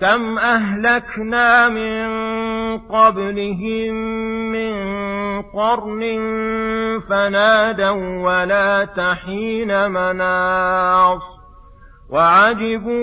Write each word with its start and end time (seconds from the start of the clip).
كم 0.00 0.38
أهلكنا 0.38 1.68
من 1.68 2.08
قبلهم 2.78 3.94
من 4.52 4.72
قرن 5.42 6.02
فنادوا 7.08 8.22
ولا 8.22 8.84
تحين 8.84 9.90
مناص 9.90 11.22
وعجبوا 12.10 12.98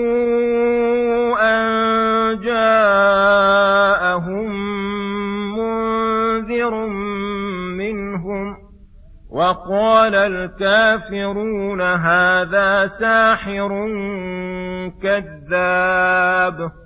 أن 1.40 1.66
جاءهم 2.40 3.76
منذر 5.58 6.86
منهم 7.76 8.56
وقال 9.30 10.14
الكافرون 10.14 11.82
هذا 11.82 12.86
ساحر 12.86 13.68
كذاب 15.02 16.85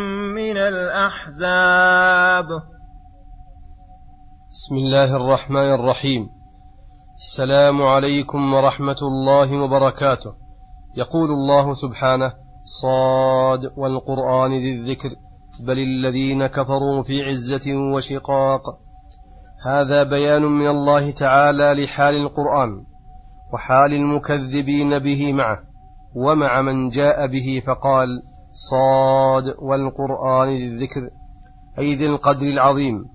الأحزاب. 0.71 2.45
بسم 4.51 4.75
الله 4.75 5.15
الرحمن 5.15 5.73
الرحيم. 5.73 6.29
السلام 7.17 7.81
عليكم 7.81 8.53
ورحمة 8.53 9.01
الله 9.01 9.61
وبركاته. 9.61 10.33
يقول 10.97 11.29
الله 11.31 11.73
سبحانه 11.73 12.33
صاد 12.63 13.71
والقرآن 13.77 14.51
ذي 14.51 14.79
الذكر 14.79 15.09
بل 15.67 15.79
الذين 15.79 16.47
كفروا 16.47 17.03
في 17.03 17.23
عزة 17.23 17.75
وشقاق. 17.95 18.61
هذا 19.65 20.03
بيان 20.03 20.41
من 20.41 20.67
الله 20.67 21.11
تعالى 21.11 21.83
لحال 21.83 22.15
القرآن 22.15 22.85
وحال 23.53 23.93
المكذبين 23.93 24.99
به 24.99 25.33
معه 25.33 25.59
ومع 26.15 26.61
من 26.61 26.89
جاء 26.89 27.27
به 27.27 27.61
فقال 27.67 28.07
صاد 28.51 29.55
والقرآن 29.59 30.49
ذي 30.49 30.67
الذكر 30.67 31.09
أي 31.79 31.95
ذي 31.95 32.07
القدر 32.07 32.47
العظيم 32.47 33.05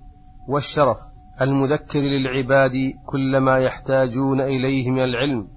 والشرف 0.47 0.97
المذكر 1.41 1.99
للعباد 1.99 2.93
كل 3.05 3.37
ما 3.37 3.57
يحتاجون 3.59 4.41
إليه 4.41 4.91
من 4.91 5.03
العلم 5.03 5.47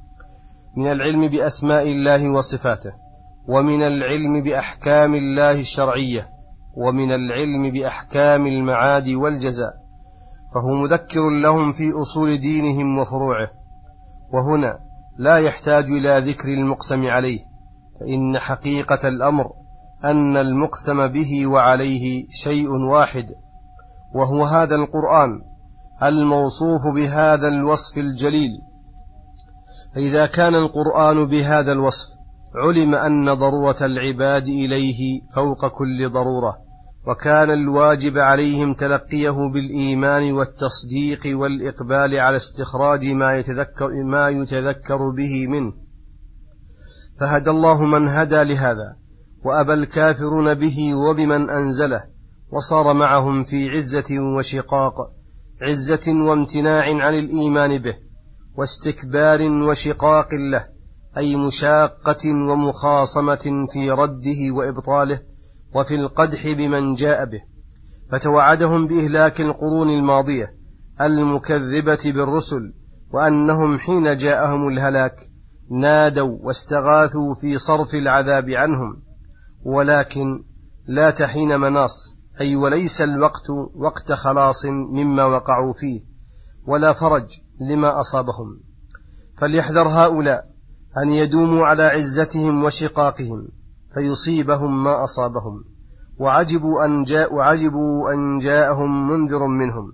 من 0.77 0.87
العلم 0.87 1.29
بأسماء 1.29 1.83
الله 1.83 2.31
وصفاته 2.31 2.93
ومن 3.49 3.83
العلم 3.83 4.43
بأحكام 4.43 5.15
الله 5.15 5.61
الشرعية 5.61 6.29
ومن 6.77 7.13
العلم 7.13 7.73
بأحكام 7.73 8.47
المعاد 8.47 9.09
والجزاء. 9.09 9.73
فهو 10.55 10.83
مذكر 10.83 11.31
لهم 11.31 11.73
في 11.73 11.93
أصول 11.93 12.37
دينهم 12.37 12.99
وفروعه. 12.99 13.51
وهنا 14.33 14.79
لا 15.19 15.39
يحتاج 15.39 15.91
إلى 15.91 16.19
ذكر 16.31 16.49
المقسم 16.49 17.07
عليه 17.07 17.39
فإن 18.01 18.39
حقيقة 18.39 19.09
الأمر 19.09 19.53
أن 20.05 20.37
المقسم 20.37 21.07
به 21.07 21.47
وعليه 21.47 22.27
شيء 22.31 22.69
واحد 22.91 23.27
وهو 24.15 24.45
هذا 24.45 24.75
القرآن 24.75 25.31
الموصوف 26.03 26.95
بهذا 26.95 27.49
الوصف 27.49 27.99
الجليل. 27.99 28.51
فإذا 29.95 30.27
كان 30.27 30.55
القرآن 30.55 31.27
بهذا 31.27 31.73
الوصف 31.73 32.09
علم 32.55 32.95
أن 32.95 33.35
ضرورة 33.35 33.77
العباد 33.83 34.49
إليه 34.49 35.21
فوق 35.35 35.67
كل 35.69 36.09
ضرورة 36.09 36.57
وكان 37.07 37.51
الواجب 37.51 38.19
عليهم 38.19 38.75
تلقيه 38.75 39.49
بالإيمان 39.53 40.33
والتصديق 40.33 41.21
والإقبال 41.27 42.19
على 42.19 42.37
استخراج 42.37 43.07
ما 43.07 43.39
يتذكر, 43.39 44.05
ما 44.05 44.29
يتذكر 44.29 45.11
به 45.11 45.47
منه. 45.47 45.73
فهدى 47.21 47.51
الله 47.51 47.85
من 47.85 48.09
هدى 48.09 48.43
لهذا. 48.43 48.97
وأبى 49.45 49.75
الكافرون 49.75 50.55
به 50.55 50.95
وبمن 50.95 51.51
أنزله 51.51 52.05
وصار 52.53 52.93
معهم 52.93 53.43
في 53.43 53.71
عزة 53.71 54.19
وشقاق 54.37 54.95
عزة 55.63 56.13
وامتناع 56.29 57.05
عن 57.05 57.15
الإيمان 57.15 57.79
به 57.79 57.95
واستكبار 58.57 59.41
وشقاق 59.43 60.35
له 60.35 60.67
أي 61.17 61.37
مشاقة 61.37 62.31
ومخاصمة 62.51 63.67
في 63.73 63.91
رده 63.91 64.51
وإبطاله 64.51 65.21
وفي 65.75 65.95
القدح 65.95 66.53
بمن 66.53 66.95
جاء 66.95 67.25
به. 67.25 67.41
فتوعدهم 68.13 68.87
بإهلاك 68.87 69.41
القرون 69.41 69.89
الماضية 69.89 70.55
المكذبة 71.01 71.99
بالرسل 72.05 72.73
وأنهم 73.13 73.79
حين 73.79 74.17
جاءهم 74.17 74.69
الهلاك 74.69 75.31
نادوا 75.71 76.39
واستغاثوا 76.41 77.35
في 77.35 77.59
صرف 77.59 77.95
العذاب 77.95 78.51
عنهم. 78.51 79.03
ولكن 79.65 80.45
لا 80.87 81.11
تحين 81.11 81.61
مناص 81.61 82.19
أي 82.41 82.57
وليس 82.57 83.01
الوقت 83.01 83.51
وقت 83.75 84.13
خلاص 84.13 84.67
مما 84.67 85.25
وقعوا 85.25 85.73
فيه 85.73 86.01
ولا 86.67 86.93
فرج 86.93 87.25
لما 87.61 88.01
أصابهم. 88.01 88.61
فليحذر 89.39 89.89
هؤلاء 89.89 90.45
أن 91.03 91.13
يدوموا 91.13 91.67
على 91.67 91.83
عزتهم 91.83 92.65
وشقاقهم 92.65 93.49
فيصيبهم 93.95 94.85
ما 94.85 95.05
أصابهم. 95.05 95.65
وعجبوا 96.19 96.85
أن, 96.85 97.03
جاء 97.03 97.35
وعجبوا 97.35 98.13
أن 98.15 98.39
جاءهم 98.39 99.11
منذر 99.11 99.47
منهم. 99.47 99.93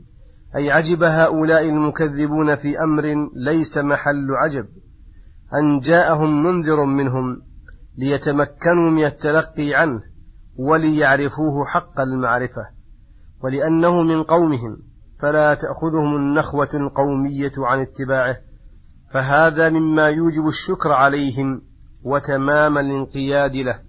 أي 0.57 0.71
عجب 0.71 1.03
هؤلاء 1.03 1.69
المكذبون 1.69 2.57
في 2.57 2.83
أمر 2.83 3.29
ليس 3.35 3.79
محل 3.79 4.31
عجب 4.31 4.67
أن 5.55 5.81
جاءهم 5.81 6.43
منذر 6.43 6.85
منهم 6.85 7.43
ليتمكنوا 7.97 8.91
من 8.91 9.05
التلقي 9.05 9.75
عنه 9.75 10.03
وليعرفوه 10.57 11.67
حق 11.67 12.01
المعرفة 12.01 12.67
ولأنه 13.45 14.03
من 14.03 14.23
قومهم 14.23 14.79
فلا 15.21 15.55
تأخذهم 15.55 16.17
النخوة 16.17 16.69
القومية 16.75 17.53
عن 17.59 17.81
اتباعه 17.81 18.37
فهذا 19.13 19.69
مما 19.69 20.09
يوجب 20.09 20.47
الشكر 20.47 20.93
عليهم 20.93 21.63
وتمام 22.03 22.79
الانقياد 22.79 23.57
له. 23.57 23.81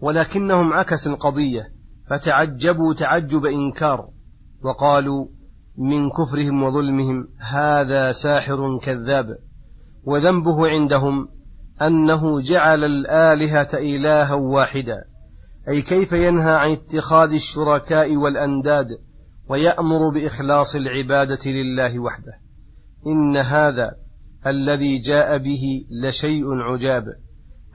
ولكنهم 0.00 0.72
عكسوا 0.72 1.12
القضية 1.12 1.72
فتعجبوا 2.10 2.94
تعجب 2.94 3.46
إنكار 3.46 4.08
وقالوا 4.62 5.26
من 5.78 6.10
كفرهم 6.10 6.62
وظلمهم 6.62 7.28
هذا 7.38 8.12
ساحر 8.12 8.78
كذاب 8.82 9.38
وذنبه 10.04 10.68
عندهم 10.68 11.28
أنه 11.82 12.40
جعل 12.40 12.84
الآلهة 12.84 13.68
إلها 13.74 14.34
واحدا. 14.34 15.04
أي 15.68 15.82
كيف 15.82 16.12
ينهى 16.12 16.52
عن 16.52 16.70
اتخاذ 16.70 17.32
الشركاء 17.32 18.16
والأنداد 18.16 18.86
ويأمر 19.48 20.10
بإخلاص 20.14 20.74
العبادة 20.74 21.50
لله 21.50 21.98
وحده. 21.98 22.32
إن 23.06 23.36
هذا 23.36 23.90
الذي 24.46 24.98
جاء 24.98 25.38
به 25.38 25.86
لشيء 25.90 26.44
عجاب 26.52 27.04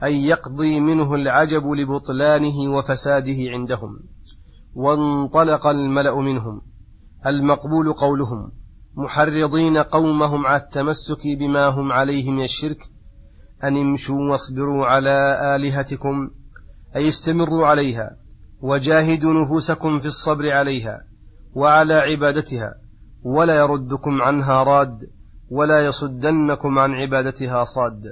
أي 0.04 0.24
يقضي 0.24 0.80
منه 0.80 1.14
العجب 1.14 1.66
لبطلانه 1.66 2.70
وفساده 2.70 3.36
عندهم. 3.38 3.98
وانطلق 4.76 5.66
الملأ 5.66 6.14
منهم 6.14 6.62
المقبول 7.26 7.92
قولهم 7.92 8.52
محرضين 8.94 9.78
قومهم 9.78 10.46
على 10.46 10.62
التمسك 10.62 11.26
بما 11.38 11.68
هم 11.68 11.92
عليه 11.92 12.30
من 12.30 12.42
الشرك 12.42 12.78
أن 13.64 13.76
امشوا 13.76 14.30
واصبروا 14.30 14.86
على 14.86 15.56
آلهتكم 15.56 16.30
أي 16.96 17.08
استمروا 17.08 17.66
عليها 17.66 18.16
وجاهدوا 18.60 19.44
نفوسكم 19.44 19.98
في 19.98 20.06
الصبر 20.06 20.52
عليها 20.52 21.04
وعلى 21.54 21.94
عبادتها 21.94 22.74
ولا 23.22 23.58
يردكم 23.58 24.22
عنها 24.22 24.62
راد 24.62 25.10
ولا 25.50 25.86
يصدنكم 25.86 26.78
عن 26.78 26.94
عبادتها 26.94 27.64
صاد. 27.64 28.02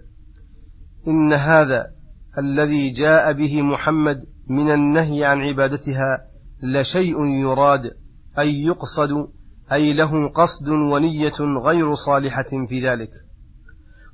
إن 1.09 1.33
هذا 1.33 1.91
الذي 2.39 2.91
جاء 2.91 3.33
به 3.33 3.63
محمد 3.63 4.25
من 4.49 4.73
النهي 4.73 5.25
عن 5.25 5.41
عبادتها 5.41 6.27
لشيء 6.63 7.25
يراد 7.25 7.97
أي 8.39 8.65
يقصد 8.65 9.29
أي 9.73 9.93
له 9.93 10.29
قصد 10.29 10.69
ونية 10.69 11.61
غير 11.65 11.95
صالحة 11.95 12.67
في 12.69 12.89
ذلك. 12.89 13.11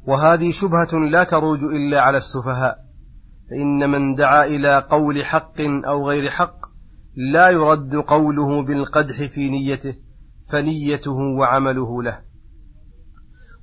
وهذه 0.06 0.52
شبهة 0.52 0.98
لا 1.10 1.24
تروج 1.24 1.64
إلا 1.64 2.00
على 2.00 2.16
السفهاء 2.16 2.78
فإن 3.50 3.90
من 3.90 4.14
دعا 4.14 4.46
إلى 4.46 4.86
قول 4.90 5.24
حق 5.24 5.60
أو 5.60 6.08
غير 6.08 6.30
حق 6.30 6.56
لا 7.16 7.50
يرد 7.50 7.94
قوله 7.94 8.62
بالقدح 8.62 9.24
في 9.24 9.50
نيته 9.50 9.94
فنيته 10.48 11.16
وعمله 11.38 12.02
له. 12.02 12.20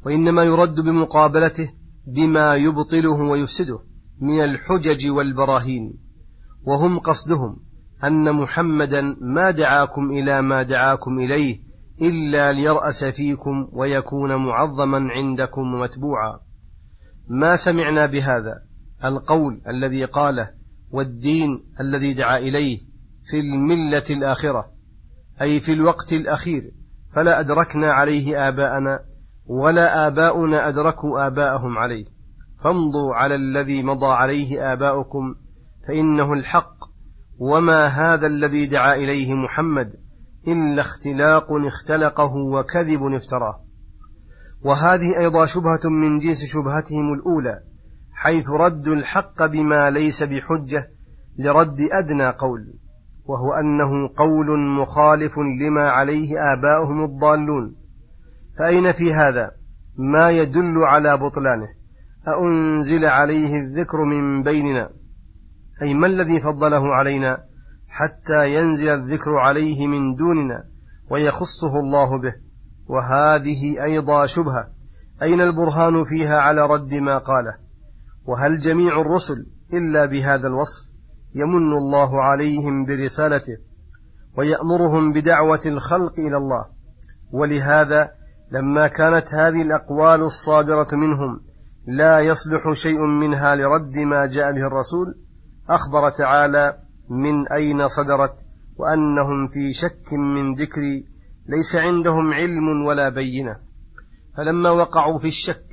وإنما 0.06 0.44
يرد 0.44 0.76
بمقابلته 0.76 1.70
بما 2.08 2.56
يبطله 2.56 3.22
ويفسده 3.30 3.80
من 4.22 4.44
الحجج 4.44 5.10
والبراهين 5.10 5.94
وهم 6.64 7.00
قصدهم 7.00 7.60
أن 8.04 8.36
محمدا 8.36 9.16
ما 9.22 9.52
دعاكم 9.52 10.12
إلى 10.12 10.42
ما 10.42 10.64
دعاكم 10.64 11.20
إليه 11.20 11.67
إلا 12.02 12.54
ليرأس 12.54 13.04
فيكم 13.04 13.70
ويكون 13.72 14.36
معظما 14.36 15.12
عندكم 15.12 15.62
ومتبوعا 15.62 16.40
ما 17.28 17.56
سمعنا 17.56 18.06
بهذا؟ 18.06 18.62
القول 19.04 19.62
الذي 19.68 20.06
قاله 20.06 20.52
والدين 20.92 21.64
الذي 21.80 22.14
دعا 22.14 22.38
إليه 22.38 22.80
في 23.24 23.40
الملة 23.40 24.04
الآخرة 24.10 24.72
أي 25.42 25.60
في 25.60 25.74
الوقت 25.74 26.14
الأخير 26.14 26.72
فلا 27.16 27.40
أدركنا 27.40 27.94
عليه 27.94 28.48
آباءنا 28.48 29.00
ولا 29.46 30.08
آباؤنا 30.08 30.68
أدركوا 30.68 31.28
آباءهم 31.28 31.78
عليه. 31.78 32.06
فامضوا 32.64 33.16
على 33.16 33.36
الذي 33.36 33.84
مضى 33.84 34.06
عليه 34.06 34.74
آباؤكم 34.74 35.36
فإنه 35.88 36.34
الحق. 36.34 36.78
وما 37.40 37.88
هذا 37.88 38.28
الذي 38.28 38.66
دعا 38.66 38.96
إليه 38.96 39.34
محمد؟ 39.34 39.94
إلا 40.48 40.82
اختلاق 40.82 41.48
اختلقه 41.52 42.36
وكذب 42.36 43.14
افتراه. 43.14 43.62
وهذه 44.62 45.20
أيضا 45.20 45.46
شبهة 45.46 45.90
من 45.90 46.20
جنس 46.20 46.46
شبهتهم 46.46 47.14
الأولى 47.14 47.60
حيث 48.14 48.50
ردوا 48.50 48.96
الحق 48.96 49.46
بما 49.46 49.90
ليس 49.90 50.24
بحجة 50.24 50.90
لرد 51.40 51.78
أدنى 51.92 52.30
قول 52.30 52.74
وهو 53.26 53.54
أنه 53.54 54.10
قول 54.16 54.60
مخالف 54.60 55.40
لما 55.40 55.90
عليه 55.90 56.54
آباؤهم 56.54 57.06
الضالون. 57.06 57.76
فأين 58.60 58.92
في 58.92 59.14
هذا؟ 59.14 59.52
ما 59.98 60.30
يدل 60.30 60.78
على 60.78 61.18
بطلانه. 61.18 61.68
أأنزل 62.28 63.06
عليه 63.06 63.56
الذكر 63.56 64.04
من 64.04 64.44
بيننا؟ 64.44 64.90
أي 65.82 65.94
ما 65.94 66.08
الذي 66.08 66.42
فضله 66.42 66.96
علينا؟ 66.96 67.44
حتى 67.98 68.54
ينزل 68.54 68.90
الذكر 68.90 69.36
عليه 69.36 69.88
من 69.88 70.16
دوننا 70.16 70.64
ويخصه 71.10 71.80
الله 71.80 72.22
به. 72.22 72.34
وهذه 72.88 73.84
أيضا 73.84 74.26
شبهة. 74.26 74.68
أين 75.22 75.42
البرهان 75.42 76.04
فيها 76.04 76.38
على 76.38 76.66
رد 76.66 76.94
ما 76.94 77.18
قاله؟ 77.18 77.56
وهل 78.26 78.60
جميع 78.60 79.02
الرسل 79.02 79.46
إلا 79.74 80.06
بهذا 80.06 80.48
الوصف 80.48 80.90
يمن 81.36 81.74
الله 81.74 82.22
عليهم 82.22 82.86
برسالته 82.86 83.58
ويأمرهم 84.38 85.14
بدعوة 85.14 85.62
الخلق 85.66 86.14
إلى 86.20 86.38
الله؟ 86.38 86.66
ولهذا 87.32 88.12
لما 88.52 88.88
كانت 88.88 89.34
هذه 89.34 89.62
الأقوال 89.62 90.22
الصادرة 90.22 90.88
منهم 90.92 91.42
لا 91.88 92.20
يصلح 92.20 92.72
شيء 92.74 93.06
منها 93.06 93.56
لرد 93.56 93.98
ما 93.98 94.26
جاء 94.26 94.52
به 94.52 94.68
الرسول 94.68 95.16
أخبر 95.70 96.10
تعالى 96.10 96.87
من 97.10 97.48
أين 97.48 97.88
صدرت 97.88 98.36
وأنهم 98.78 99.48
في 99.48 99.74
شك 99.74 100.14
من 100.14 100.56
ذكري 100.56 101.06
ليس 101.50 101.76
عندهم 101.76 102.34
علم 102.34 102.86
ولا 102.86 103.10
بينة. 103.10 103.56
فلما 104.38 104.70
وقعوا 104.70 105.20
في 105.20 105.28
الشك 105.28 105.66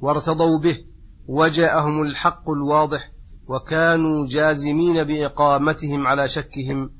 وارتضوا 0.00 0.60
به 0.60 0.78
وجاءهم 1.26 2.02
الحق 2.02 2.50
الواضح 2.50 3.10
وكانوا 3.48 4.26
جازمين 4.28 5.04
بإقامتهم 5.04 6.06
على 6.06 6.28
شكهم. 6.28 6.90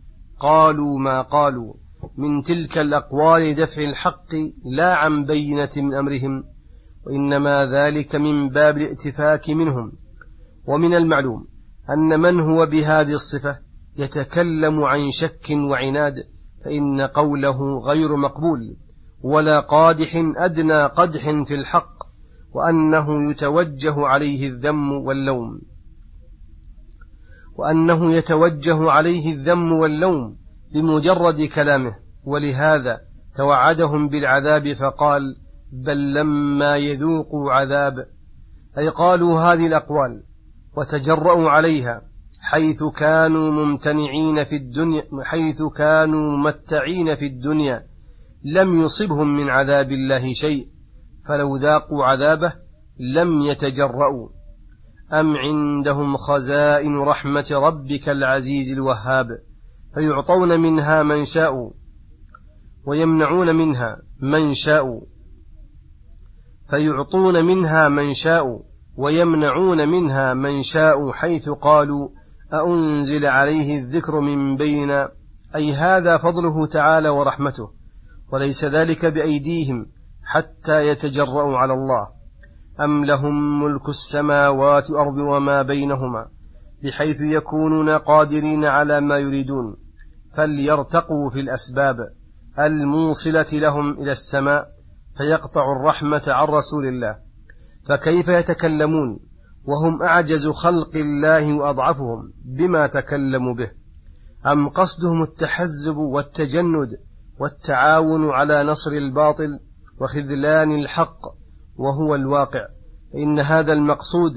قالوا 0.40 0.98
ما 0.98 1.22
قالوا 1.22 1.74
من 2.16 2.42
تلك 2.42 2.78
الأقوال 2.78 3.54
دفع 3.54 3.82
الحق 3.82 4.34
لا 4.64 4.94
عن 4.94 5.24
بينة 5.24 5.70
من 5.76 5.94
أمرهم 5.94 6.44
وإنما 7.06 7.66
ذلك 7.66 8.14
من 8.14 8.48
باب 8.48 8.76
الائتفاك 8.76 9.50
منهم. 9.50 9.92
ومن 10.66 10.94
المعلوم 10.94 11.46
أن 11.90 12.20
من 12.20 12.40
هو 12.40 12.66
بهذه 12.66 13.12
الصفة 13.12 13.67
يتكلم 13.98 14.84
عن 14.84 15.10
شك 15.10 15.46
وعناد 15.50 16.14
فإن 16.64 17.00
قوله 17.00 17.78
غير 17.78 18.16
مقبول 18.16 18.76
ولا 19.22 19.60
قادح 19.60 20.10
أدنى 20.36 20.86
قدح 20.86 21.30
في 21.46 21.54
الحق 21.54 21.98
وأنه 22.52 23.30
يتوجه 23.30 24.06
عليه 24.06 24.48
الذم 24.48 24.92
واللوم. 24.92 25.60
وأنه 27.56 28.12
يتوجه 28.12 28.90
عليه 28.90 29.34
الذم 29.34 29.72
واللوم 29.72 30.36
بمجرد 30.74 31.42
كلامه 31.42 31.96
ولهذا 32.24 33.00
توعدهم 33.36 34.08
بالعذاب 34.08 34.72
فقال 34.72 35.22
بل 35.72 36.14
لما 36.14 36.76
يذوقوا 36.76 37.52
عذاب. 37.52 37.94
أي 38.78 38.88
قالوا 38.88 39.40
هذه 39.40 39.66
الأقوال 39.66 40.22
وتجرأوا 40.76 41.50
عليها. 41.50 42.02
حيث 42.48 42.84
كانوا 42.84 43.50
ممتنعين 43.50 44.44
في 44.44 44.56
الدنيا 44.56 45.04
حيث 45.22 45.62
كانوا 45.62 46.36
ممتعين 46.36 47.14
في 47.14 47.26
الدنيا 47.26 47.86
لم 48.44 48.82
يصبهم 48.82 49.36
من 49.36 49.48
عذاب 49.48 49.92
الله 49.92 50.32
شيء 50.32 50.68
فلو 51.26 51.56
ذاقوا 51.56 52.04
عذابه 52.04 52.52
لم 53.14 53.40
يتجرأوا 53.40 54.28
أم 55.12 55.36
عندهم 55.36 56.16
خزائن 56.16 56.98
رحمة 56.98 57.46
ربك 57.52 58.08
العزيز 58.08 58.72
الوهاب 58.72 59.28
فيعطون 59.94 60.60
منها 60.60 61.02
من 61.02 61.24
شاءوا 61.24 61.70
ويمنعون 62.86 63.54
منها 63.54 63.96
من 64.22 64.54
شاءوا 64.54 65.00
فيعطون 66.70 67.44
منها 67.44 67.88
من 67.88 68.14
شاءوا 68.14 68.62
ويمنعون 68.96 69.88
منها 69.88 70.34
من 70.34 70.62
شاء 70.62 71.12
حيث 71.12 71.48
قالوا 71.48 72.17
أأنزل 72.52 73.26
عليه 73.26 73.78
الذكر 73.78 74.20
من 74.20 74.56
بيننا 74.56 75.08
أي 75.54 75.72
هذا 75.72 76.16
فضله 76.16 76.66
تعالى 76.66 77.08
ورحمته 77.08 77.70
وليس 78.32 78.64
ذلك 78.64 79.06
بأيديهم 79.06 79.86
حتى 80.22 80.88
يتجرأوا 80.88 81.58
على 81.58 81.72
الله. 81.72 82.08
أم 82.80 83.04
لهم 83.04 83.62
ملك 83.62 83.88
السماوات 83.88 84.90
والأرض 84.90 85.18
وما 85.18 85.62
بينهما 85.62 86.28
بحيث 86.84 87.20
يكونون 87.20 87.90
قادرين 87.90 88.64
على 88.64 89.00
ما 89.00 89.18
يريدون 89.18 89.76
فليرتقوا 90.34 91.30
في 91.30 91.40
الأسباب 91.40 91.96
الموصلة 92.58 93.46
لهم 93.52 93.92
إلى 93.92 94.12
السماء 94.12 94.68
فيقطع 95.18 95.72
الرحمة 95.72 96.22
عن 96.26 96.48
رسول 96.48 96.86
الله. 96.86 97.16
فكيف 97.88 98.28
يتكلمون؟ 98.28 99.18
وهم 99.68 100.02
أعجز 100.02 100.48
خلق 100.48 100.96
الله 100.96 101.56
وأضعفهم 101.56 102.32
بما 102.44 102.86
تكلموا 102.86 103.54
به. 103.54 103.70
أم 104.46 104.68
قصدهم 104.68 105.22
التحزب 105.22 105.96
والتجند 105.96 106.88
والتعاون 107.40 108.30
على 108.30 108.64
نصر 108.64 108.90
الباطل 108.90 109.60
وخذلان 110.00 110.72
الحق 110.72 111.20
وهو 111.76 112.14
الواقع. 112.14 112.66
إن 113.14 113.40
هذا 113.40 113.72
المقصود 113.72 114.32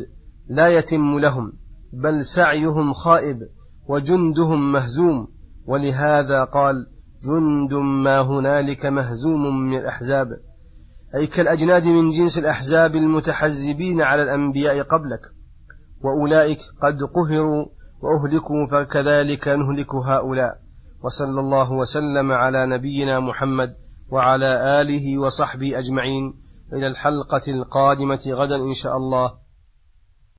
لا 0.49 0.67
يتم 0.67 1.19
لهم 1.19 1.53
بل 1.93 2.25
سعيهم 2.25 2.93
خائب 2.93 3.39
وجندهم 3.87 4.71
مهزوم. 4.71 5.27
ولهذا 5.65 6.43
قال 6.43 6.87
جند 7.29 7.73
ما 7.73 8.21
هنالك 8.21 8.85
مهزوم 8.85 9.59
من 9.59 9.77
الأحزاب. 9.77 10.27
أي 11.15 11.27
كالأجناد 11.27 11.83
من 11.83 12.11
جنس 12.11 12.37
الأحزاب 12.37 12.95
المتحزبين 12.95 14.01
على 14.01 14.23
الأنبياء 14.23 14.81
قبلك 14.81 15.21
وأولئك 16.01 16.59
قد 16.81 17.03
قهروا 17.03 17.65
وأهلكوا 18.01 18.67
فكذلك 18.71 19.47
نهلك 19.47 19.95
هؤلاء. 19.95 20.57
وصلى 21.03 21.39
الله 21.39 21.71
وسلم 21.71 22.31
على 22.31 22.65
نبينا 22.65 23.19
محمد 23.19 23.75
وعلى 24.09 24.81
آله 24.81 25.17
وصحبه 25.17 25.79
أجمعين. 25.79 26.33
إلى 26.73 26.87
الحلقة 26.87 27.41
القادمة 27.47 28.21
غدا 28.27 28.55
إن 28.55 28.73
شاء 28.73 28.97
الله. 28.97 29.31